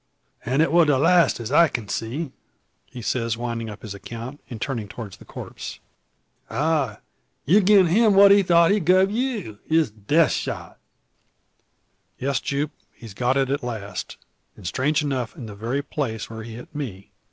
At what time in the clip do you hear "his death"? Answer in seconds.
9.67-10.31